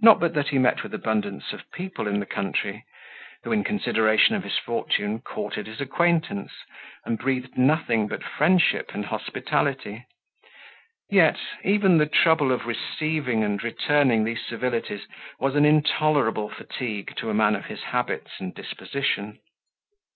[0.00, 2.84] Not but that he met with abundance of people in the country,
[3.42, 6.52] who, in consideration of his fortune, courted his acquaintance,
[7.04, 10.04] and breathed nothing but friendship and hospitality;
[11.10, 15.08] yet, even the trouble of receiving and returning these civilities
[15.40, 19.40] was an intolerable fatigue to a man of his habits and disposition.